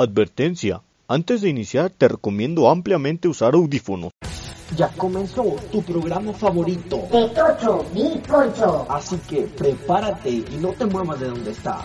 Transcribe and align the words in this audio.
Advertencia. 0.00 0.84
Antes 1.08 1.40
de 1.40 1.48
iniciar 1.48 1.90
te 1.90 2.06
recomiendo 2.06 2.70
ampliamente 2.70 3.26
usar 3.26 3.54
audífonos. 3.54 4.12
Ya 4.76 4.86
comenzó 4.90 5.56
tu 5.72 5.82
programa 5.82 6.32
favorito. 6.32 7.08
De 7.10 7.28
Tocho, 7.30 7.84
Concho. 8.28 8.86
Así 8.88 9.16
que 9.28 9.42
prepárate 9.42 10.30
y 10.30 10.58
no 10.60 10.68
te 10.68 10.86
muevas 10.86 11.18
de 11.18 11.26
donde 11.26 11.50
estás. 11.50 11.84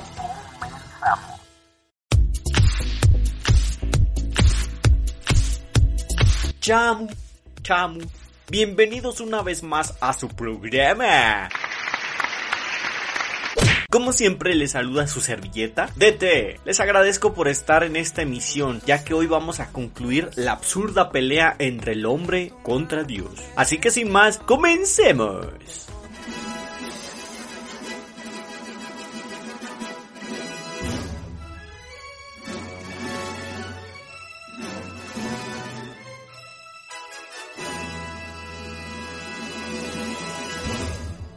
Chamu, 6.60 7.08
chamu, 7.64 8.00
bienvenidos 8.48 9.22
una 9.22 9.42
vez 9.42 9.64
más 9.64 9.98
a 10.00 10.14
su 10.14 10.28
programa. 10.28 11.50
Como 13.94 14.12
siempre 14.12 14.56
les 14.56 14.72
saluda 14.72 15.06
su 15.06 15.22
servilleta 15.22 15.88
DT. 15.96 16.62
Les 16.66 16.80
agradezco 16.80 17.36
por 17.36 17.48
estar 17.48 17.84
en 17.84 17.96
esta 17.96 18.24
emisión, 18.24 18.82
ya 18.88 19.04
que 19.04 19.14
hoy 19.14 19.28
vamos 19.28 19.60
a 19.60 19.72
concluir 19.72 20.32
la 20.36 20.54
absurda 20.54 21.12
pelea 21.12 21.56
entre 21.60 21.92
el 21.92 22.08
hombre 22.08 22.54
contra 22.64 23.04
Dios. 23.04 23.30
Así 23.56 23.78
que 23.78 23.92
sin 23.92 24.12
más, 24.12 24.40
comencemos. 24.40 25.46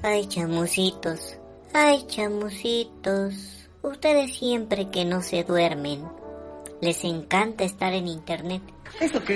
Ay, 0.03 0.27
chamucitos. 0.27 1.37
Ay, 1.79 2.07
chamucitos. 2.07 3.35
Ustedes 3.83 4.35
siempre 4.35 4.89
que 4.89 5.05
no 5.05 5.21
se 5.21 5.45
duermen. 5.45 6.09
Les 6.81 7.05
encanta 7.05 7.65
estar 7.65 7.93
en 7.93 8.09
internet. 8.09 8.63
Es 8.99 9.15
ok, 9.15 9.29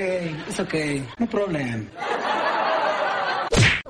es 0.48 0.58
ok, 0.58 0.74
no 1.18 1.26
problema. 1.26 1.84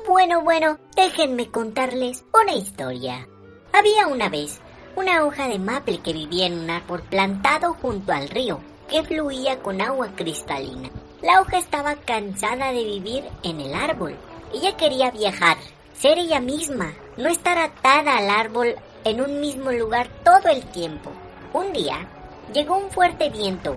Bueno, 0.05 0.43
bueno, 0.43 0.81
déjenme 0.97 1.49
contarles 1.53 2.25
una 2.35 2.55
historia. 2.55 3.29
Había 3.73 4.09
una 4.09 4.29
vez 4.29 4.59
una 4.97 5.25
hoja 5.25 5.47
de 5.47 5.61
maple 5.61 6.01
que 6.01 6.13
vivía 6.13 6.47
en 6.47 6.59
un 6.59 6.71
árbol 6.71 7.05
plantado 7.09 7.75
junto 7.75 8.13
al 8.13 8.29
río, 8.29 8.59
que 8.89 9.05
fluía 9.05 9.61
con 9.61 9.81
agua 9.81 10.09
cristalina. 10.17 10.91
La 11.23 11.41
hoja 11.41 11.59
estaba 11.59 11.95
cansada 11.95 12.73
de 12.73 12.83
vivir 12.83 13.23
en 13.45 13.61
el 13.61 13.73
árbol. 13.75 14.17
Ella 14.53 14.77
quería 14.77 15.13
viajar, 15.13 15.57
ser 16.01 16.19
ella 16.19 16.41
misma, 16.41 16.95
no 17.19 17.29
estar 17.29 17.59
atada 17.59 18.17
al 18.17 18.31
árbol 18.31 18.75
en 19.05 19.21
un 19.21 19.39
mismo 19.39 19.71
lugar 19.71 20.09
todo 20.25 20.49
el 20.49 20.65
tiempo. 20.71 21.13
Un 21.53 21.75
día 21.75 22.09
llegó 22.55 22.79
un 22.79 22.91
fuerte 22.91 23.29
viento. 23.29 23.77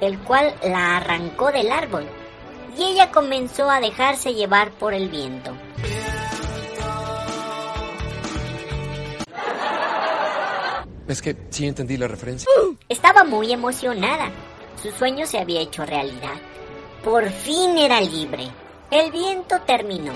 el 0.00 0.18
cual 0.18 0.54
la 0.62 0.98
arrancó 0.98 1.50
del 1.50 1.72
árbol 1.72 2.06
y 2.76 2.82
ella 2.82 3.10
comenzó 3.10 3.70
a 3.70 3.80
dejarse 3.80 4.34
llevar 4.34 4.70
por 4.72 4.92
el 4.92 5.08
viento. 5.08 5.50
Es 11.08 11.22
que 11.22 11.34
sí 11.48 11.66
entendí 11.66 11.96
la 11.96 12.06
referencia. 12.06 12.46
Estaba 12.86 13.24
muy 13.24 13.50
emocionada. 13.50 14.30
Su 14.84 14.90
sueño 14.90 15.24
se 15.24 15.38
había 15.38 15.62
hecho 15.62 15.86
realidad. 15.86 16.36
Por 17.02 17.30
fin 17.30 17.78
era 17.78 18.02
libre. 18.02 18.50
El 18.90 19.10
viento 19.10 19.58
terminó. 19.62 20.12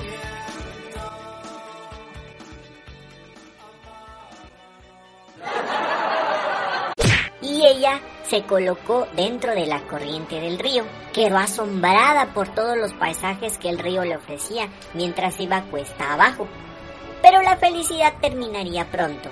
Y 7.40 7.64
ella 7.64 7.98
se 8.24 8.42
colocó 8.42 9.08
dentro 9.16 9.54
de 9.54 9.64
la 9.64 9.80
corriente 9.86 10.38
del 10.38 10.58
río. 10.58 10.84
Quedó 11.14 11.38
asombrada 11.38 12.34
por 12.34 12.48
todos 12.54 12.76
los 12.76 12.92
paisajes 12.92 13.56
que 13.56 13.70
el 13.70 13.78
río 13.78 14.04
le 14.04 14.16
ofrecía 14.16 14.68
mientras 14.92 15.40
iba 15.40 15.62
cuesta 15.70 16.12
abajo. 16.12 16.46
Pero 17.22 17.40
la 17.40 17.56
felicidad 17.56 18.12
terminaría 18.20 18.84
pronto, 18.90 19.30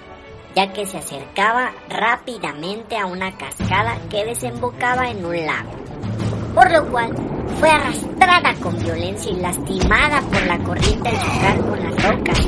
ya 0.56 0.72
que 0.72 0.86
se 0.86 0.96
acercaba 0.96 1.74
rápidamente 1.90 2.96
a 2.96 3.04
una 3.04 3.36
cascada 3.36 3.98
que 4.08 4.24
desembocaba 4.24 5.10
en 5.10 5.22
un 5.22 5.36
lago. 5.44 5.70
Por 6.54 6.70
lo 6.70 6.86
cual 6.90 7.14
fue 7.60 7.68
arrastrada 7.68 8.54
con 8.62 8.78
violencia 8.78 9.30
y 9.30 9.36
lastimada 9.36 10.22
por 10.22 10.46
la 10.46 10.58
corriente 10.60 11.10
al 11.10 11.18
chocar 11.18 11.60
con 11.60 11.82
las 11.84 12.02
rocas. 12.02 12.40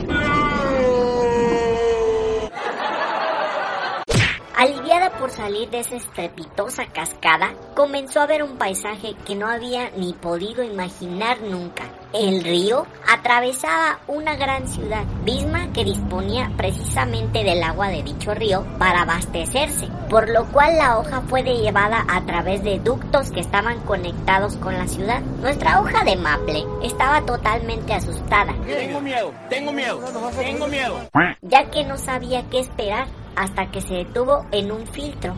Aliviada 4.57 5.11
por 5.29 5.37
salir 5.37 5.69
de 5.69 5.81
esa 5.81 5.97
estrepitosa 5.97 6.87
cascada, 6.87 7.53
comenzó 7.75 8.21
a 8.23 8.27
ver 8.27 8.43
un 8.43 8.57
paisaje 8.57 9.15
que 9.27 9.35
no 9.35 9.47
había 9.47 9.91
ni 9.91 10.15
podido 10.15 10.63
imaginar 10.63 11.43
nunca. 11.43 11.85
El 12.15 12.43
río 12.43 12.87
atravesaba 13.07 13.99
una 14.07 14.37
gran 14.37 14.67
ciudad, 14.67 15.05
Bisma 15.25 15.71
que 15.75 15.85
disponía 15.85 16.51
precisamente 16.57 17.45
del 17.45 17.63
agua 17.63 17.89
de 17.89 18.03
dicho 18.03 18.33
río 18.33 18.65
para 18.79 19.03
abastecerse, 19.03 19.89
por 20.09 20.31
lo 20.31 20.47
cual 20.47 20.79
la 20.79 20.99
hoja 20.99 21.21
fue 21.29 21.43
llevada 21.43 22.07
a 22.09 22.25
través 22.25 22.65
de 22.65 22.79
ductos 22.79 23.31
que 23.31 23.41
estaban 23.41 23.81
conectados 23.81 24.57
con 24.57 24.79
la 24.79 24.89
ciudad. 24.89 25.21
Nuestra 25.43 25.83
hoja 25.83 26.05
de 26.05 26.17
maple 26.17 26.65
estaba 26.83 27.21
totalmente 27.27 27.93
asustada. 27.93 28.55
Tengo 28.67 29.01
miedo, 29.03 29.35
tengo 29.51 29.73
miedo, 29.73 30.01
tengo 30.39 30.67
miedo. 30.69 30.99
Ya 31.43 31.71
que 31.71 31.85
no 31.85 31.99
sabía 31.99 32.49
qué 32.49 32.61
esperar 32.61 33.09
hasta 33.39 33.71
que 33.71 33.81
se 33.81 33.95
detuvo 33.95 34.45
en 34.51 34.73
un 34.73 34.85
filtro 34.89 35.35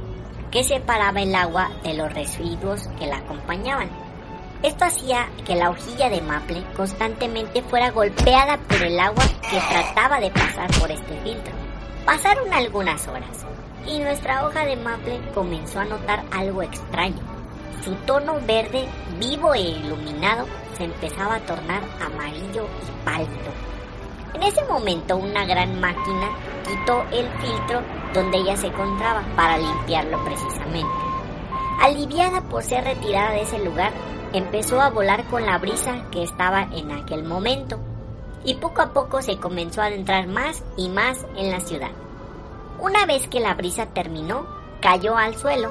que 0.50 0.64
separaba 0.64 1.20
el 1.20 1.34
agua 1.34 1.70
de 1.84 1.94
los 1.94 2.12
residuos 2.12 2.88
que 2.98 3.06
la 3.06 3.18
acompañaban. 3.18 3.90
Esto 4.62 4.86
hacía 4.86 5.28
que 5.44 5.54
la 5.54 5.70
hojilla 5.70 6.08
de 6.08 6.22
maple 6.22 6.64
constantemente 6.76 7.62
fuera 7.62 7.90
golpeada 7.90 8.56
por 8.56 8.82
el 8.82 8.98
agua 8.98 9.22
que 9.50 9.58
trataba 9.58 10.18
de 10.18 10.30
pasar 10.30 10.70
por 10.80 10.90
este 10.90 11.14
filtro. 11.20 11.52
Pasaron 12.06 12.52
algunas 12.52 13.06
horas 13.06 13.46
y 13.86 13.98
nuestra 13.98 14.46
hoja 14.46 14.64
de 14.64 14.76
maple 14.76 15.20
comenzó 15.34 15.80
a 15.80 15.84
notar 15.84 16.24
algo 16.30 16.62
extraño. 16.62 17.20
Su 17.84 17.94
tono 18.06 18.34
verde, 18.46 18.86
vivo 19.18 19.54
e 19.54 19.60
iluminado, 19.60 20.46
se 20.76 20.84
empezaba 20.84 21.36
a 21.36 21.40
tornar 21.40 21.82
amarillo 22.00 22.64
y 22.64 23.04
pálido. 23.04 23.69
En 24.34 24.42
ese 24.42 24.64
momento 24.64 25.16
una 25.16 25.44
gran 25.44 25.80
máquina 25.80 26.30
quitó 26.66 27.02
el 27.10 27.28
filtro 27.40 27.82
donde 28.14 28.38
ella 28.38 28.56
se 28.56 28.68
encontraba 28.68 29.22
para 29.36 29.58
limpiarlo 29.58 30.22
precisamente. 30.24 30.90
Aliviada 31.80 32.42
por 32.42 32.62
ser 32.62 32.84
retirada 32.84 33.32
de 33.32 33.42
ese 33.42 33.58
lugar, 33.58 33.92
empezó 34.32 34.80
a 34.80 34.90
volar 34.90 35.24
con 35.24 35.44
la 35.44 35.58
brisa 35.58 36.04
que 36.10 36.22
estaba 36.22 36.68
en 36.72 36.92
aquel 36.92 37.24
momento 37.24 37.78
y 38.44 38.54
poco 38.54 38.82
a 38.82 38.92
poco 38.92 39.22
se 39.22 39.38
comenzó 39.38 39.82
a 39.82 39.86
adentrar 39.86 40.26
más 40.26 40.62
y 40.76 40.88
más 40.88 41.26
en 41.36 41.50
la 41.50 41.60
ciudad. 41.60 41.90
Una 42.78 43.06
vez 43.06 43.28
que 43.28 43.40
la 43.40 43.54
brisa 43.54 43.86
terminó, 43.86 44.46
cayó 44.80 45.16
al 45.16 45.36
suelo 45.36 45.70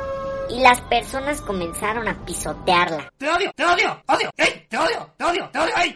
y 0.49 0.61
las 0.61 0.81
personas 0.81 1.41
comenzaron 1.41 2.07
a 2.07 2.25
pisotearla. 2.25 3.11
Te 3.17 3.29
odio, 3.29 3.51
te 3.55 3.65
odio, 3.65 4.01
odio, 4.07 4.29
¡Ey! 4.37 4.65
te 4.69 4.77
odio, 4.77 5.09
te 5.17 5.25
odio, 5.25 5.49
te 5.51 5.59
odio, 5.59 5.77
¡Ey! 5.77 5.95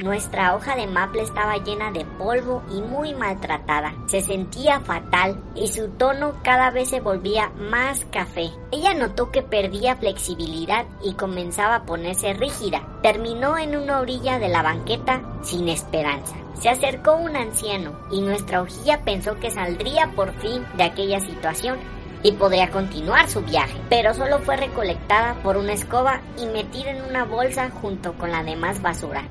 Nuestra 0.00 0.54
hoja 0.54 0.76
de 0.76 0.86
maple 0.86 1.22
estaba 1.22 1.56
llena 1.56 1.90
de 1.90 2.04
polvo 2.04 2.62
y 2.70 2.80
muy 2.80 3.14
maltratada. 3.14 3.94
Se 4.06 4.20
sentía 4.20 4.78
fatal 4.78 5.42
y 5.56 5.66
su 5.66 5.88
tono 5.88 6.34
cada 6.44 6.70
vez 6.70 6.90
se 6.90 7.00
volvía 7.00 7.50
más 7.58 8.04
café. 8.12 8.50
Ella 8.70 8.94
notó 8.94 9.32
que 9.32 9.42
perdía 9.42 9.96
flexibilidad 9.96 10.86
y 11.02 11.14
comenzaba 11.14 11.76
a 11.76 11.82
ponerse 11.82 12.32
rígida. 12.32 12.86
Terminó 13.02 13.58
en 13.58 13.76
una 13.76 13.98
orilla 13.98 14.38
de 14.38 14.48
la 14.48 14.62
banqueta 14.62 15.20
sin 15.42 15.68
esperanza. 15.68 16.36
Se 16.60 16.68
acercó 16.68 17.16
un 17.16 17.34
anciano 17.34 17.98
y 18.12 18.20
nuestra 18.20 18.62
hojilla 18.62 19.02
pensó 19.04 19.38
que 19.40 19.50
saldría 19.50 20.12
por 20.14 20.32
fin 20.34 20.64
de 20.76 20.84
aquella 20.84 21.18
situación 21.18 21.76
y 22.22 22.32
podría 22.32 22.70
continuar 22.70 23.28
su 23.28 23.42
viaje, 23.42 23.80
pero 23.88 24.14
solo 24.14 24.40
fue 24.40 24.56
recolectada 24.56 25.34
por 25.42 25.56
una 25.56 25.72
escoba 25.72 26.20
y 26.36 26.46
metida 26.46 26.90
en 26.90 27.02
una 27.02 27.24
bolsa 27.24 27.70
junto 27.70 28.14
con 28.14 28.30
la 28.30 28.42
demás 28.42 28.82
basura. 28.82 29.24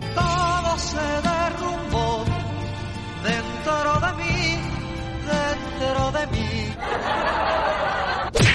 Se 0.78 0.98
derrumbó 1.00 2.24
dentro 3.24 4.00
de 4.00 4.14
mí, 4.14 4.58
dentro 5.26 6.12
de 6.12 6.28
mí. 6.28 6.76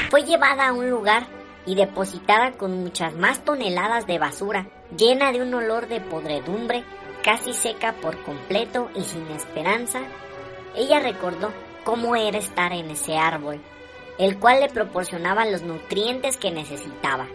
Fue 0.08 0.22
llevada 0.22 0.68
a 0.68 0.72
un 0.72 0.88
lugar 0.88 1.26
y 1.66 1.74
depositada 1.74 2.52
con 2.52 2.82
muchas 2.82 3.14
más 3.14 3.44
toneladas 3.44 4.06
de 4.06 4.18
basura, 4.18 4.66
llena 4.96 5.32
de 5.32 5.42
un 5.42 5.52
olor 5.54 5.88
de 5.88 6.00
podredumbre, 6.00 6.84
casi 7.24 7.52
seca 7.54 7.92
por 7.94 8.22
completo 8.22 8.88
y 8.94 9.02
sin 9.02 9.26
esperanza. 9.28 10.00
Ella 10.76 11.00
recordó 11.00 11.52
cómo 11.84 12.14
era 12.16 12.38
estar 12.38 12.72
en 12.72 12.90
ese 12.90 13.16
árbol, 13.16 13.60
el 14.18 14.38
cual 14.38 14.60
le 14.60 14.68
proporcionaba 14.68 15.44
los 15.44 15.62
nutrientes 15.62 16.36
que 16.36 16.50
necesitaba, 16.50 17.26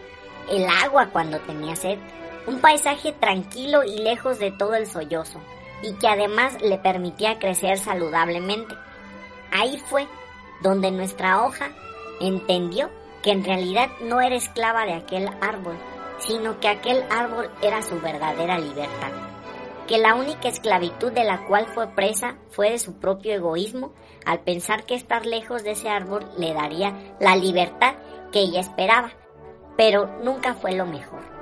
el 0.49 0.65
agua 0.67 1.09
cuando 1.11 1.39
tenía 1.39 1.75
sed, 1.75 1.99
un 2.47 2.61
paisaje 2.61 3.11
tranquilo 3.11 3.83
y 3.83 3.97
lejos 3.99 4.39
de 4.39 4.51
todo 4.51 4.73
el 4.75 4.87
sollozo. 4.87 5.39
y 5.83 5.93
que 5.99 6.07
además 6.07 6.59
le 6.59 6.79
permitía 6.79 7.37
crecer 7.37 7.77
saludablemente. 7.77 8.73
Ahí 9.51 9.77
fue 9.77 10.07
donde 10.63 10.89
nuestra 10.89 11.43
hoja 11.43 11.69
entendió 12.19 12.89
que 13.21 13.29
en 13.29 13.43
realidad 13.43 13.89
no 14.01 14.19
era 14.19 14.35
esclava 14.35 14.87
de 14.87 14.93
aquel 14.93 15.29
árbol, 15.39 15.77
sino 16.17 16.59
que 16.59 16.67
aquel 16.67 17.03
árbol 17.11 17.51
era 17.61 17.83
su 17.83 17.99
verdadera 18.01 18.57
libertad, 18.57 19.11
que 19.85 19.99
la 19.99 20.15
única 20.15 20.49
esclavitud 20.49 21.11
de 21.11 21.25
la 21.25 21.45
cual 21.45 21.67
fue 21.67 21.89
presa 21.89 22.37
fue 22.49 22.71
de 22.71 22.79
su 22.79 22.95
propio 22.95 23.35
egoísmo 23.35 23.93
al 24.25 24.39
pensar 24.39 24.83
que 24.83 24.95
estar 24.95 25.27
lejos 25.27 25.63
de 25.63 25.71
ese 25.71 25.89
árbol 25.89 26.27
le 26.39 26.55
daría 26.55 26.95
la 27.19 27.35
libertad 27.35 27.97
que 28.31 28.39
ella 28.39 28.61
esperaba, 28.61 29.11
pero 29.77 30.07
nunca 30.23 30.55
fue 30.55 30.71
lo 30.71 30.87
mejor. 30.87 31.36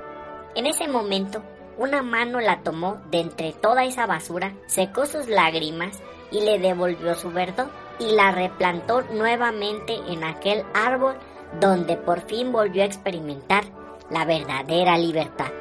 En 0.55 0.67
ese 0.67 0.87
momento, 0.87 1.43
una 1.77 2.01
mano 2.01 2.39
la 2.39 2.61
tomó 2.63 3.01
de 3.11 3.19
entre 3.19 3.51
toda 3.51 3.83
esa 3.83 4.05
basura, 4.05 4.53
secó 4.67 5.05
sus 5.05 5.27
lágrimas 5.27 5.99
y 6.31 6.39
le 6.39 6.59
devolvió 6.59 7.13
su 7.15 7.29
verdor 7.29 7.69
y 7.99 8.13
la 8.13 8.31
replantó 8.31 9.01
nuevamente 9.01 9.95
en 10.07 10.23
aquel 10.23 10.63
árbol 10.73 11.17
donde 11.59 11.97
por 11.97 12.21
fin 12.21 12.53
volvió 12.53 12.83
a 12.83 12.85
experimentar 12.85 13.65
la 14.09 14.23
verdadera 14.23 14.97
libertad. 14.97 15.51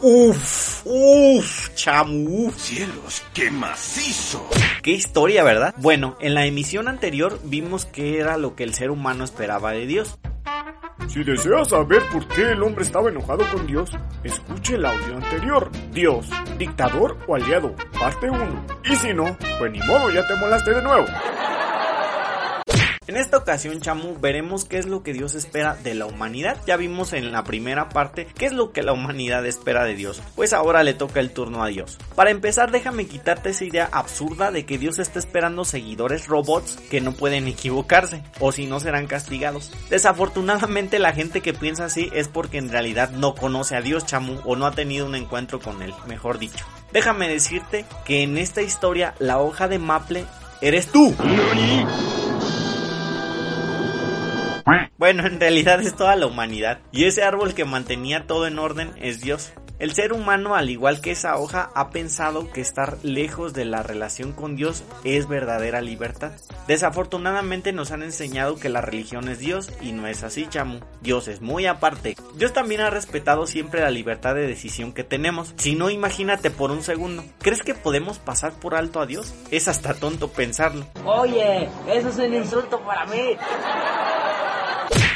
Uf, 0.00 0.86
uf, 0.86 1.74
chamu. 1.74 2.52
Cielos, 2.52 3.24
qué 3.34 3.50
macizo. 3.50 4.48
Qué 4.84 4.92
historia, 4.92 5.42
¿verdad? 5.42 5.74
Bueno, 5.78 6.16
en 6.20 6.34
la 6.34 6.46
emisión 6.46 6.86
anterior 6.86 7.40
vimos 7.42 7.86
qué 7.86 8.20
era 8.20 8.36
lo 8.36 8.54
que 8.54 8.62
el 8.62 8.74
ser 8.74 8.92
humano 8.92 9.24
esperaba 9.24 9.72
de 9.72 9.86
Dios. 9.86 10.16
Si 11.08 11.24
desea 11.24 11.64
saber 11.64 12.02
por 12.12 12.28
qué 12.28 12.52
el 12.52 12.62
hombre 12.62 12.84
estaba 12.84 13.08
enojado 13.08 13.42
con 13.50 13.66
Dios, 13.66 13.90
escuche 14.22 14.74
el 14.74 14.84
audio 14.84 15.16
anterior. 15.16 15.70
Dios, 15.90 16.28
dictador 16.58 17.16
o 17.26 17.34
aliado, 17.34 17.74
parte 17.98 18.28
1. 18.28 18.66
Y 18.84 18.94
si 18.96 19.14
no, 19.14 19.36
pues 19.58 19.72
ni 19.72 19.80
modo, 19.80 20.10
ya 20.10 20.26
te 20.26 20.34
molaste 20.36 20.74
de 20.74 20.82
nuevo. 20.82 21.06
En 23.08 23.16
esta 23.16 23.38
ocasión, 23.38 23.80
Chamu, 23.80 24.20
veremos 24.20 24.66
qué 24.66 24.76
es 24.76 24.84
lo 24.84 25.02
que 25.02 25.14
Dios 25.14 25.34
espera 25.34 25.74
de 25.82 25.94
la 25.94 26.04
humanidad. 26.04 26.58
Ya 26.66 26.76
vimos 26.76 27.14
en 27.14 27.32
la 27.32 27.42
primera 27.42 27.88
parte 27.88 28.26
qué 28.36 28.44
es 28.44 28.52
lo 28.52 28.70
que 28.70 28.82
la 28.82 28.92
humanidad 28.92 29.46
espera 29.46 29.84
de 29.84 29.94
Dios. 29.94 30.20
Pues 30.36 30.52
ahora 30.52 30.82
le 30.82 30.92
toca 30.92 31.18
el 31.20 31.30
turno 31.30 31.64
a 31.64 31.68
Dios. 31.68 31.96
Para 32.14 32.30
empezar, 32.30 32.70
déjame 32.70 33.06
quitarte 33.06 33.48
esa 33.48 33.64
idea 33.64 33.88
absurda 33.92 34.50
de 34.50 34.66
que 34.66 34.76
Dios 34.76 34.98
está 34.98 35.18
esperando 35.18 35.64
seguidores 35.64 36.26
robots 36.26 36.76
que 36.90 37.00
no 37.00 37.12
pueden 37.12 37.48
equivocarse, 37.48 38.22
o 38.40 38.52
si 38.52 38.66
no 38.66 38.78
serán 38.78 39.06
castigados. 39.06 39.72
Desafortunadamente, 39.88 40.98
la 40.98 41.14
gente 41.14 41.40
que 41.40 41.54
piensa 41.54 41.86
así 41.86 42.10
es 42.12 42.28
porque 42.28 42.58
en 42.58 42.68
realidad 42.68 43.12
no 43.12 43.34
conoce 43.34 43.74
a 43.74 43.80
Dios, 43.80 44.04
Chamu, 44.04 44.38
o 44.44 44.54
no 44.54 44.66
ha 44.66 44.72
tenido 44.72 45.06
un 45.06 45.14
encuentro 45.14 45.60
con 45.60 45.80
él, 45.80 45.94
mejor 46.06 46.38
dicho. 46.38 46.66
Déjame 46.92 47.26
decirte 47.26 47.86
que 48.04 48.22
en 48.22 48.36
esta 48.36 48.60
historia 48.60 49.14
la 49.18 49.38
hoja 49.38 49.66
de 49.66 49.78
maple 49.78 50.26
eres 50.60 50.88
tú. 50.88 51.16
Bueno, 55.08 55.26
en 55.26 55.40
realidad 55.40 55.80
es 55.80 55.96
toda 55.96 56.16
la 56.16 56.26
humanidad. 56.26 56.80
Y 56.92 57.04
ese 57.04 57.22
árbol 57.22 57.54
que 57.54 57.64
mantenía 57.64 58.26
todo 58.26 58.46
en 58.46 58.58
orden 58.58 58.92
es 59.00 59.22
Dios. 59.22 59.54
El 59.78 59.94
ser 59.94 60.12
humano, 60.12 60.54
al 60.54 60.68
igual 60.68 61.00
que 61.00 61.12
esa 61.12 61.38
hoja, 61.38 61.70
ha 61.74 61.88
pensado 61.88 62.50
que 62.50 62.60
estar 62.60 62.98
lejos 63.02 63.54
de 63.54 63.64
la 63.64 63.82
relación 63.82 64.32
con 64.32 64.54
Dios 64.54 64.84
es 65.04 65.26
verdadera 65.26 65.80
libertad. 65.80 66.32
Desafortunadamente 66.66 67.72
nos 67.72 67.90
han 67.90 68.02
enseñado 68.02 68.56
que 68.56 68.68
la 68.68 68.82
religión 68.82 69.28
es 69.28 69.38
Dios 69.38 69.70
y 69.80 69.92
no 69.92 70.06
es 70.08 70.24
así, 70.24 70.46
chamu. 70.46 70.80
Dios 71.00 71.26
es 71.28 71.40
muy 71.40 71.64
aparte. 71.64 72.14
Dios 72.34 72.52
también 72.52 72.82
ha 72.82 72.90
respetado 72.90 73.46
siempre 73.46 73.80
la 73.80 73.90
libertad 73.90 74.34
de 74.34 74.46
decisión 74.46 74.92
que 74.92 75.04
tenemos. 75.04 75.54
Si 75.56 75.74
no, 75.74 75.88
imagínate 75.88 76.50
por 76.50 76.70
un 76.70 76.82
segundo. 76.82 77.24
¿Crees 77.38 77.62
que 77.62 77.74
podemos 77.74 78.18
pasar 78.18 78.52
por 78.54 78.74
alto 78.74 79.00
a 79.00 79.06
Dios? 79.06 79.32
Es 79.50 79.68
hasta 79.68 79.94
tonto 79.94 80.28
pensarlo. 80.32 80.86
Oye, 81.06 81.70
eso 81.88 82.08
es 82.10 82.18
un 82.18 82.34
insulto 82.34 82.78
para 82.80 83.06
mí. 83.06 83.38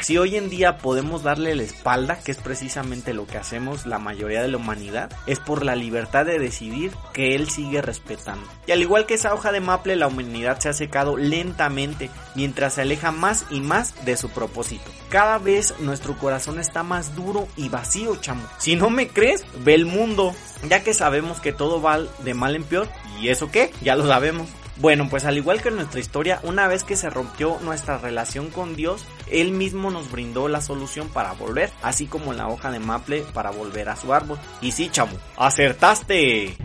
Si 0.02 0.19
hoy 0.19 0.34
en 0.34 0.50
día 0.50 0.78
podemos 0.78 1.22
darle 1.22 1.54
la 1.54 1.62
espalda, 1.62 2.19
que 2.19 2.32
es 2.32 2.38
precisamente 2.38 3.14
lo 3.14 3.25
que 3.28 3.38
hacemos 3.38 3.87
la 3.87 4.00
mayoría 4.00 4.43
de 4.43 4.49
la 4.49 4.56
humanidad, 4.56 5.12
es 5.28 5.38
por 5.38 5.64
la 5.64 5.76
libertad 5.76 6.26
de 6.26 6.40
decidir 6.40 6.90
que 7.12 7.37
Él 7.37 7.49
sigue 7.49 7.81
respetando. 7.82 8.44
Y 8.66 8.72
al 8.72 8.82
igual 8.82 9.06
que 9.06 9.14
esa 9.14 9.32
hoja 9.32 9.52
de 9.52 9.60
maple, 9.60 9.94
la 9.94 10.08
humanidad 10.08 10.58
se 10.58 10.69
ha 10.69 10.72
secado 10.72 11.16
lentamente 11.16 12.10
mientras 12.34 12.75
se 12.75 12.81
aleja 12.81 13.12
más 13.12 13.46
y 13.49 13.60
más 13.60 14.04
de 14.04 14.16
su 14.16 14.28
propósito. 14.28 14.90
Cada 15.08 15.38
vez 15.38 15.72
nuestro 15.78 16.19
corazón 16.19 16.58
está 16.58 16.82
más 16.82 17.14
duro 17.14 17.46
y 17.56 17.69
vacío, 17.69 18.16
chamo. 18.16 18.43
Si 18.58 18.75
no 18.75 18.90
me 18.90 19.06
crees, 19.06 19.44
ve 19.64 19.75
el 19.75 19.87
mundo, 19.87 20.34
ya 20.69 20.82
que 20.82 20.94
sabemos 20.94 21.38
que 21.38 21.52
todo 21.52 21.81
va 21.81 22.00
de 22.00 22.34
mal 22.34 22.56
en 22.56 22.64
peor. 22.64 22.88
¿Y 23.20 23.28
eso 23.28 23.52
qué? 23.52 23.70
Ya 23.82 23.94
lo 23.94 24.05
sabemos. 24.08 24.48
Bueno, 24.76 25.08
pues 25.08 25.24
al 25.24 25.36
igual 25.36 25.60
que 25.60 25.69
en 25.69 25.76
nuestra 25.76 26.00
historia, 26.00 26.40
una 26.42 26.66
vez 26.66 26.84
que 26.84 26.96
se 26.96 27.10
rompió 27.10 27.58
nuestra 27.60 27.98
relación 27.98 28.50
con 28.50 28.74
Dios, 28.74 29.04
Él 29.30 29.52
mismo 29.52 29.90
nos 29.90 30.10
brindó 30.10 30.48
la 30.48 30.60
solución 30.60 31.08
para 31.08 31.32
volver, 31.32 31.70
así 31.82 32.06
como 32.06 32.32
la 32.32 32.48
hoja 32.48 32.70
de 32.70 32.78
maple 32.78 33.24
para 33.32 33.50
volver 33.50 33.88
a 33.88 33.96
su 33.96 34.12
árbol. 34.12 34.38
Y 34.60 34.72
sí, 34.72 34.88
chamo, 34.90 35.16
acertaste. 35.36 36.56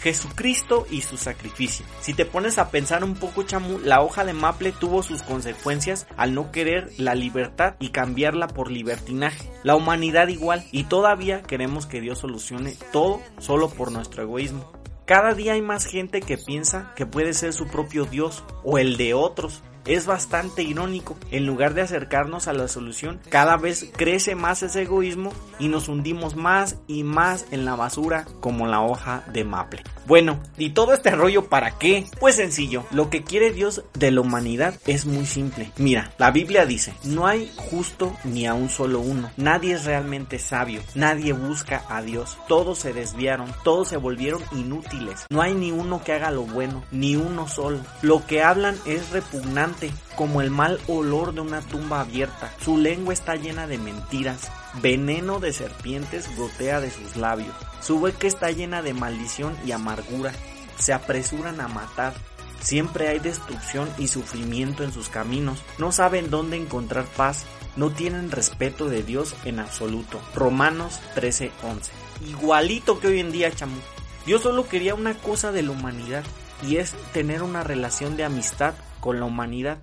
Jesucristo 0.00 0.86
y 0.90 1.02
su 1.02 1.16
sacrificio. 1.16 1.84
Si 2.00 2.14
te 2.14 2.24
pones 2.24 2.58
a 2.58 2.70
pensar 2.70 3.04
un 3.04 3.14
poco, 3.14 3.42
chamu, 3.42 3.78
la 3.78 4.00
hoja 4.02 4.24
de 4.24 4.32
maple 4.32 4.72
tuvo 4.72 5.02
sus 5.02 5.22
consecuencias 5.22 6.06
al 6.16 6.34
no 6.34 6.50
querer 6.50 6.90
la 6.98 7.14
libertad 7.14 7.74
y 7.78 7.90
cambiarla 7.90 8.48
por 8.48 8.70
libertinaje. 8.70 9.50
La 9.62 9.76
humanidad 9.76 10.28
igual, 10.28 10.64
y 10.72 10.84
todavía 10.84 11.42
queremos 11.42 11.86
que 11.86 12.00
Dios 12.00 12.20
solucione 12.20 12.74
todo 12.92 13.20
solo 13.38 13.68
por 13.68 13.92
nuestro 13.92 14.22
egoísmo. 14.22 14.72
Cada 15.10 15.34
día 15.34 15.54
hay 15.54 15.62
más 15.62 15.86
gente 15.86 16.20
que 16.20 16.38
piensa 16.38 16.92
que 16.94 17.04
puede 17.04 17.34
ser 17.34 17.52
su 17.52 17.66
propio 17.66 18.04
Dios 18.04 18.44
o 18.62 18.78
el 18.78 18.96
de 18.96 19.12
otros. 19.12 19.60
Es 19.86 20.06
bastante 20.06 20.62
irónico. 20.62 21.16
En 21.30 21.46
lugar 21.46 21.74
de 21.74 21.82
acercarnos 21.82 22.48
a 22.48 22.52
la 22.52 22.68
solución, 22.68 23.20
cada 23.28 23.56
vez 23.56 23.90
crece 23.96 24.34
más 24.34 24.62
ese 24.62 24.82
egoísmo 24.82 25.32
y 25.58 25.68
nos 25.68 25.88
hundimos 25.88 26.36
más 26.36 26.76
y 26.86 27.04
más 27.04 27.46
en 27.50 27.64
la 27.64 27.76
basura 27.76 28.26
como 28.40 28.66
la 28.66 28.80
hoja 28.80 29.24
de 29.32 29.44
maple. 29.44 29.82
Bueno, 30.06 30.40
¿y 30.58 30.70
todo 30.70 30.92
este 30.92 31.12
rollo 31.12 31.48
para 31.48 31.78
qué? 31.78 32.04
Pues 32.18 32.34
sencillo, 32.34 32.84
lo 32.90 33.10
que 33.10 33.22
quiere 33.22 33.52
Dios 33.52 33.84
de 33.94 34.10
la 34.10 34.22
humanidad 34.22 34.74
es 34.86 35.06
muy 35.06 35.24
simple. 35.24 35.70
Mira, 35.76 36.12
la 36.18 36.32
Biblia 36.32 36.66
dice, 36.66 36.92
no 37.04 37.28
hay 37.28 37.52
justo 37.54 38.16
ni 38.24 38.46
a 38.46 38.54
un 38.54 38.70
solo 38.70 38.98
uno, 38.98 39.30
nadie 39.36 39.74
es 39.74 39.84
realmente 39.84 40.40
sabio, 40.40 40.82
nadie 40.96 41.32
busca 41.32 41.84
a 41.88 42.02
Dios, 42.02 42.38
todos 42.48 42.78
se 42.78 42.92
desviaron, 42.92 43.54
todos 43.62 43.88
se 43.88 43.98
volvieron 43.98 44.42
inútiles, 44.50 45.26
no 45.30 45.42
hay 45.42 45.54
ni 45.54 45.70
uno 45.70 46.02
que 46.02 46.12
haga 46.12 46.32
lo 46.32 46.42
bueno, 46.42 46.82
ni 46.90 47.14
uno 47.14 47.46
solo. 47.46 47.78
Lo 48.02 48.26
que 48.26 48.42
hablan 48.42 48.76
es 48.86 49.10
repugnante, 49.10 49.69
como 50.16 50.40
el 50.40 50.50
mal 50.50 50.80
olor 50.86 51.34
de 51.34 51.40
una 51.40 51.60
tumba 51.60 52.00
abierta, 52.00 52.52
su 52.62 52.78
lengua 52.78 53.12
está 53.12 53.36
llena 53.36 53.66
de 53.66 53.78
mentiras, 53.78 54.50
veneno 54.82 55.40
de 55.40 55.52
serpientes 55.52 56.34
gotea 56.36 56.80
de 56.80 56.90
sus 56.90 57.16
labios. 57.16 57.54
Su 57.80 57.98
boca 57.98 58.26
está 58.26 58.50
llena 58.50 58.82
de 58.82 58.94
maldición 58.94 59.56
y 59.64 59.72
amargura. 59.72 60.32
Se 60.78 60.92
apresuran 60.92 61.60
a 61.60 61.68
matar. 61.68 62.14
Siempre 62.60 63.08
hay 63.08 63.18
destrucción 63.18 63.88
y 63.98 64.08
sufrimiento 64.08 64.84
en 64.84 64.92
sus 64.92 65.08
caminos. 65.08 65.62
No 65.78 65.92
saben 65.92 66.30
dónde 66.30 66.56
encontrar 66.56 67.06
paz. 67.16 67.44
No 67.76 67.90
tienen 67.90 68.30
respeto 68.30 68.88
de 68.88 69.02
Dios 69.02 69.34
en 69.44 69.60
absoluto. 69.60 70.20
Romanos 70.34 71.00
13:11. 71.14 71.90
Igualito 72.28 73.00
que 73.00 73.08
hoy 73.08 73.20
en 73.20 73.32
día, 73.32 73.50
chamu. 73.50 73.78
Dios 74.26 74.42
solo 74.42 74.68
quería 74.68 74.94
una 74.94 75.14
cosa 75.14 75.52
de 75.52 75.62
la 75.62 75.70
humanidad 75.70 76.24
y 76.62 76.76
es 76.76 76.92
tener 77.12 77.42
una 77.42 77.64
relación 77.64 78.16
de 78.16 78.24
amistad 78.24 78.74
con 79.00 79.18
la 79.20 79.26
humanidad. 79.26 79.78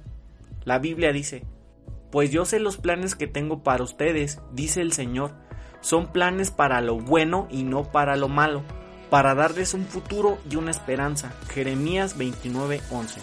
La 0.63 0.79
Biblia 0.79 1.11
dice, 1.11 1.45
pues 2.11 2.31
yo 2.31 2.45
sé 2.45 2.59
los 2.59 2.77
planes 2.77 3.15
que 3.15 3.27
tengo 3.27 3.63
para 3.63 3.83
ustedes, 3.83 4.39
dice 4.53 4.81
el 4.81 4.93
Señor. 4.93 5.33
Son 5.81 6.11
planes 6.11 6.51
para 6.51 6.81
lo 6.81 6.97
bueno 6.97 7.47
y 7.51 7.63
no 7.63 7.91
para 7.91 8.15
lo 8.15 8.27
malo, 8.27 8.63
para 9.09 9.35
darles 9.35 9.73
un 9.73 9.85
futuro 9.85 10.37
y 10.49 10.55
una 10.55 10.71
esperanza. 10.71 11.31
Jeremías 11.49 12.17
29:11. 12.17 13.21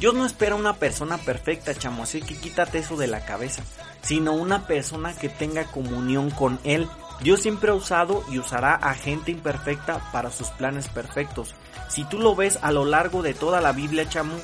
Dios 0.00 0.14
no 0.14 0.26
espera 0.26 0.56
una 0.56 0.74
persona 0.74 1.16
perfecta, 1.18 1.74
chamo, 1.74 2.02
así 2.02 2.20
que 2.22 2.36
quítate 2.36 2.78
eso 2.78 2.96
de 2.96 3.06
la 3.06 3.24
cabeza, 3.24 3.62
sino 4.02 4.32
una 4.32 4.66
persona 4.66 5.14
que 5.14 5.28
tenga 5.28 5.64
comunión 5.64 6.30
con 6.30 6.58
Él. 6.64 6.88
Dios 7.22 7.40
siempre 7.40 7.70
ha 7.70 7.74
usado 7.74 8.24
y 8.28 8.38
usará 8.38 8.74
a 8.74 8.94
gente 8.94 9.30
imperfecta 9.30 10.00
para 10.10 10.30
sus 10.30 10.48
planes 10.48 10.88
perfectos. 10.88 11.54
Si 11.88 12.02
tú 12.04 12.18
lo 12.18 12.34
ves 12.34 12.58
a 12.62 12.72
lo 12.72 12.84
largo 12.84 13.22
de 13.22 13.32
toda 13.32 13.60
la 13.60 13.70
Biblia, 13.70 14.08
chamo, 14.08 14.34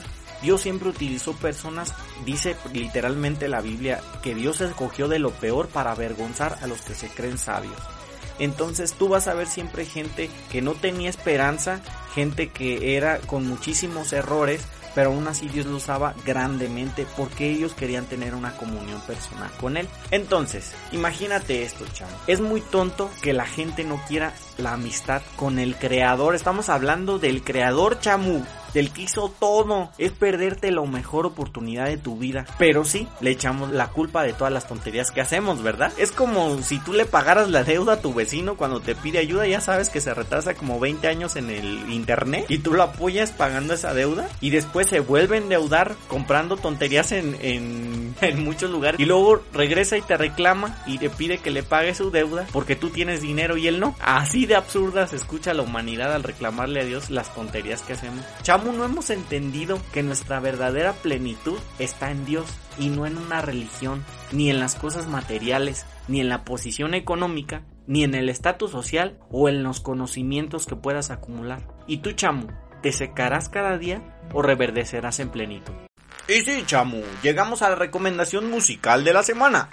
Dios 0.42 0.60
siempre 0.60 0.88
utilizó 0.88 1.32
personas, 1.34 1.94
dice 2.24 2.56
literalmente 2.72 3.48
la 3.48 3.60
Biblia, 3.60 4.00
que 4.22 4.34
Dios 4.34 4.60
escogió 4.60 5.08
de 5.08 5.18
lo 5.18 5.30
peor 5.30 5.68
para 5.68 5.92
avergonzar 5.92 6.58
a 6.62 6.66
los 6.66 6.80
que 6.82 6.94
se 6.94 7.08
creen 7.08 7.38
sabios. 7.38 7.80
Entonces 8.38 8.92
tú 8.92 9.08
vas 9.08 9.26
a 9.28 9.34
ver 9.34 9.48
siempre 9.48 9.84
gente 9.84 10.30
que 10.50 10.62
no 10.62 10.74
tenía 10.74 11.10
esperanza, 11.10 11.80
gente 12.14 12.50
que 12.50 12.96
era 12.96 13.18
con 13.18 13.46
muchísimos 13.46 14.12
errores, 14.12 14.62
pero 14.94 15.10
aún 15.10 15.28
así 15.28 15.48
Dios 15.48 15.66
lo 15.66 15.76
usaba 15.76 16.14
grandemente 16.24 17.06
porque 17.16 17.50
ellos 17.50 17.74
querían 17.74 18.06
tener 18.06 18.34
una 18.34 18.56
comunión 18.56 19.00
personal 19.02 19.50
con 19.60 19.76
Él. 19.76 19.88
Entonces, 20.10 20.72
imagínate 20.92 21.62
esto, 21.62 21.84
chamo. 21.92 22.16
Es 22.26 22.40
muy 22.40 22.60
tonto 22.60 23.10
que 23.22 23.32
la 23.32 23.46
gente 23.46 23.84
no 23.84 24.00
quiera 24.06 24.32
la 24.58 24.72
amistad 24.72 25.22
con 25.36 25.58
el 25.58 25.76
creador. 25.76 26.34
Estamos 26.34 26.68
hablando 26.68 27.18
del 27.18 27.42
creador, 27.42 28.00
chamu 28.00 28.42
del 28.74 28.90
que 28.90 29.02
hizo 29.02 29.32
todo. 29.38 29.90
Es 29.98 30.12
perderte 30.12 30.70
la 30.70 30.82
mejor 30.82 31.26
oportunidad 31.26 31.86
de 31.86 31.96
tu 31.96 32.18
vida. 32.18 32.46
Pero 32.58 32.84
sí, 32.84 33.08
le 33.20 33.30
echamos 33.30 33.72
la 33.72 33.88
culpa 33.88 34.22
de 34.22 34.32
todas 34.32 34.52
las 34.52 34.66
tonterías 34.66 35.10
que 35.10 35.20
hacemos, 35.20 35.62
¿verdad? 35.62 35.92
Es 35.98 36.12
como 36.12 36.62
si 36.62 36.78
tú 36.78 36.92
le 36.92 37.04
pagaras 37.04 37.50
la 37.50 37.64
deuda 37.64 37.94
a 37.94 38.00
tu 38.00 38.14
vecino 38.14 38.56
cuando 38.56 38.80
te 38.80 38.94
pide 38.94 39.18
ayuda, 39.18 39.46
ya 39.46 39.60
sabes 39.60 39.90
que 39.90 40.00
se 40.00 40.14
retrasa 40.14 40.54
como 40.54 40.80
20 40.80 41.08
años 41.08 41.36
en 41.36 41.50
el 41.50 41.90
internet 41.92 42.46
y 42.48 42.58
tú 42.58 42.74
lo 42.74 42.82
apoyas 42.82 43.32
pagando 43.32 43.74
esa 43.74 43.94
deuda 43.94 44.28
y 44.40 44.50
después 44.50 44.88
se 44.88 45.00
vuelve 45.00 45.36
a 45.36 45.40
endeudar 45.40 45.94
comprando 46.08 46.56
tonterías 46.56 47.12
en, 47.12 47.36
en, 47.40 48.14
en 48.20 48.44
muchos 48.44 48.70
lugares 48.70 49.00
y 49.00 49.04
luego 49.04 49.42
regresa 49.52 49.96
y 49.96 50.02
te 50.02 50.16
reclama 50.16 50.76
y 50.86 50.98
te 50.98 51.10
pide 51.10 51.38
que 51.38 51.50
le 51.50 51.62
pague 51.62 51.94
su 51.94 52.10
deuda 52.10 52.46
porque 52.52 52.76
tú 52.76 52.90
tienes 52.90 53.20
dinero 53.20 53.56
y 53.56 53.68
él 53.68 53.80
no. 53.80 53.94
Así 54.00 54.46
de 54.48 54.56
absurda 54.56 55.04
escucha 55.12 55.54
la 55.54 55.62
humanidad 55.62 56.12
al 56.12 56.24
reclamarle 56.24 56.80
a 56.80 56.84
Dios 56.84 57.10
las 57.10 57.32
tonterías 57.34 57.82
que 57.82 57.92
hacemos. 57.92 58.24
Chamo, 58.42 58.72
no 58.72 58.84
hemos 58.84 59.10
entendido 59.10 59.80
que 59.92 60.02
nuestra 60.02 60.40
verdadera 60.40 60.94
plenitud 60.94 61.58
está 61.78 62.10
en 62.10 62.24
Dios 62.24 62.46
y 62.78 62.88
no 62.88 63.06
en 63.06 63.18
una 63.18 63.42
religión, 63.42 64.04
ni 64.32 64.50
en 64.50 64.58
las 64.58 64.74
cosas 64.74 65.06
materiales, 65.06 65.86
ni 66.08 66.20
en 66.20 66.28
la 66.28 66.44
posición 66.44 66.94
económica, 66.94 67.62
ni 67.86 68.02
en 68.02 68.14
el 68.14 68.28
estatus 68.28 68.70
social 68.70 69.18
o 69.30 69.48
en 69.48 69.62
los 69.62 69.80
conocimientos 69.80 70.66
que 70.66 70.76
puedas 70.76 71.10
acumular. 71.10 71.68
Y 71.86 71.98
tú, 71.98 72.12
chamo, 72.12 72.48
¿te 72.82 72.90
secarás 72.92 73.48
cada 73.48 73.78
día 73.78 74.02
o 74.32 74.42
reverdecerás 74.42 75.20
en 75.20 75.28
plenitud? 75.28 75.74
Y 76.26 76.40
sí, 76.40 76.64
chamo, 76.66 76.98
llegamos 77.22 77.62
a 77.62 77.70
la 77.70 77.76
recomendación 77.76 78.50
musical 78.50 79.04
de 79.04 79.12
la 79.12 79.22
semana. 79.22 79.70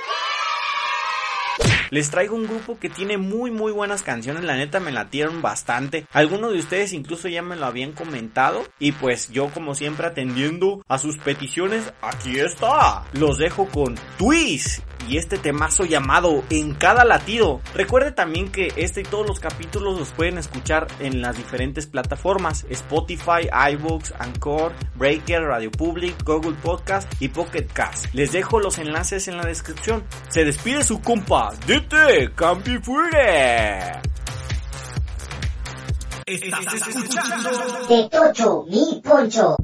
Les 1.95 2.11
traigo 2.11 2.35
un 2.35 2.45
grupo 2.45 2.77
que 2.77 2.89
tiene 2.89 3.17
muy 3.17 3.51
muy 3.51 3.71
buenas 3.71 4.03
canciones, 4.03 4.43
la 4.43 4.57
neta 4.57 4.81
me 4.81 4.91
latieron 4.91 5.41
bastante. 5.41 6.05
Algunos 6.11 6.51
de 6.51 6.59
ustedes 6.59 6.91
incluso 6.91 7.29
ya 7.29 7.41
me 7.41 7.55
lo 7.55 7.65
habían 7.65 7.93
comentado 7.93 8.65
y 8.79 8.91
pues 8.91 9.29
yo 9.31 9.47
como 9.47 9.75
siempre 9.75 10.05
atendiendo 10.05 10.83
a 10.89 10.97
sus 10.97 11.17
peticiones, 11.17 11.93
aquí 12.01 12.37
está. 12.37 13.05
Los 13.13 13.37
dejo 13.37 13.67
con 13.67 13.95
Twist 14.17 14.81
y 15.07 15.17
este 15.17 15.37
temazo 15.37 15.85
llamado 15.85 16.43
En 16.49 16.73
cada 16.73 17.05
latido. 17.05 17.61
Recuerde 17.73 18.11
también 18.11 18.51
que 18.51 18.73
este 18.75 19.01
y 19.01 19.03
todos 19.03 19.27
los 19.27 19.39
capítulos 19.39 19.99
los 19.99 20.11
pueden 20.11 20.37
escuchar 20.37 20.87
en 20.99 21.21
las 21.21 21.37
diferentes 21.37 21.87
plataformas 21.87 22.65
Spotify, 22.69 23.49
iVoox, 23.73 24.13
Anchor, 24.19 24.73
Breaker, 24.95 25.43
Radio 25.43 25.71
Public, 25.71 26.23
Google 26.23 26.55
Podcast 26.61 27.11
y 27.21 27.29
Pocket 27.29 27.67
Cast. 27.73 28.13
Les 28.13 28.31
dejo 28.31 28.59
los 28.59 28.77
enlaces 28.79 29.27
en 29.27 29.37
la 29.37 29.43
descripción. 29.43 30.03
Se 30.29 30.43
despide 30.43 30.83
su 30.83 31.01
compa, 31.01 31.51
DT 31.67 32.33
Campi 32.35 32.77
Fuere. 32.79 34.01
Estás 36.25 36.73
escuchando 36.73 37.49
De 37.87 38.09
Tocho, 38.09 38.65
mi 38.67 39.01
poncho. 39.03 39.55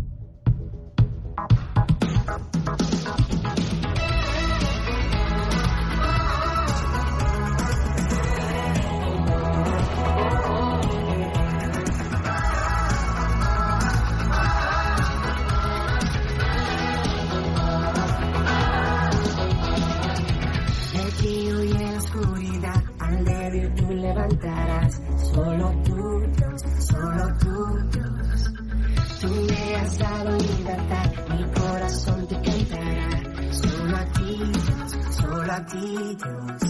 Dios. 35.69 36.61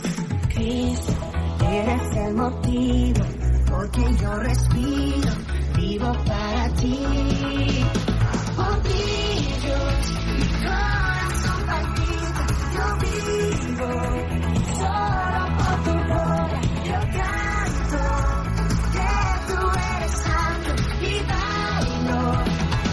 Cristo, 0.54 1.14
eres 1.66 2.16
el 2.18 2.34
motivo, 2.36 3.24
porque 3.70 4.02
yo 4.22 4.36
respiro, 4.36 5.32
vivo 5.78 6.12
para 6.26 6.70
ti. 6.76 6.98
Dios, 9.64 10.14
mi 10.28 10.46
corazón 10.64 11.60
palpita, 11.68 12.44
yo 12.74 12.86
vivo. 13.02 13.90
Solo 14.78 15.42
por 15.58 15.76
tu 15.84 15.94
gloria 16.06 16.62
yo 16.84 17.00
canto 17.18 18.02
que 18.92 19.14
tú 19.48 19.60
eres 19.96 20.14
santo 20.26 20.72
y 21.02 21.14
bailo 21.30 22.22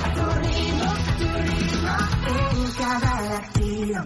a 0.04 0.14
tu 0.14 0.24
ritmo, 0.40 0.90
tu 1.18 1.28
ritmo. 1.48 1.94
En 2.28 2.72
cada 2.78 3.12
latido, 3.22 3.98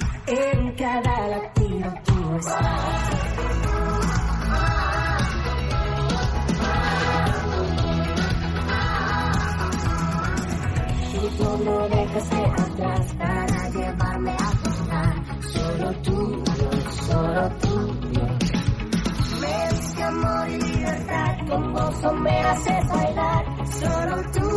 gozo 21.93 22.13
me 22.15 22.41
haces 22.45 22.89
bailar. 22.89 23.45
Solo 23.81 24.23
tú, 24.33 24.52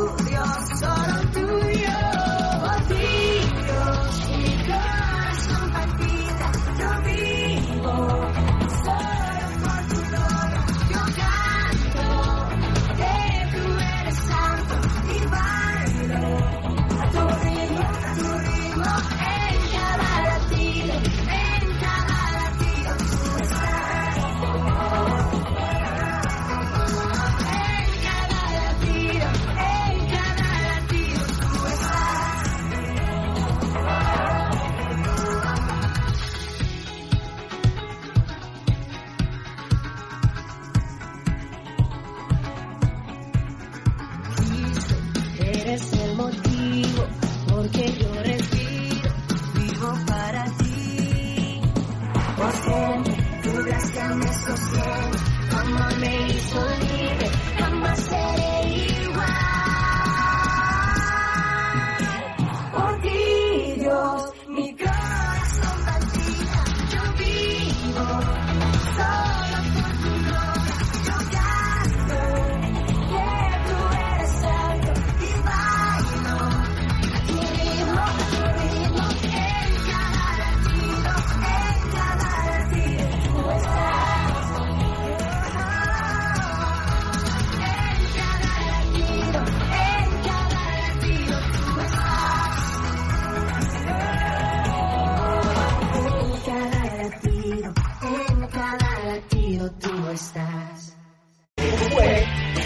tu 53.96 54.02
gracia 54.02 54.16
me 54.16 54.28
sostiene, 54.28 55.18
tu 55.50 55.58
amor 55.58 55.98
me 56.00 56.40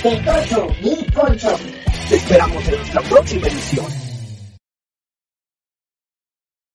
De 0.10 0.16
Tocho, 0.22 0.68
mi 0.82 0.96
poncho. 1.14 1.56
Te 2.10 2.16
esperamos 2.16 2.68
en 2.68 2.78
nuestra 2.78 3.02
próxima 3.02 3.46
edición. 3.46 3.99